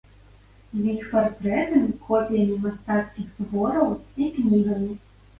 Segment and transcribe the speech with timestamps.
[0.77, 3.91] З іх партрэтамі, копіямі мастацкіх твораў
[4.25, 4.89] і кнігамі.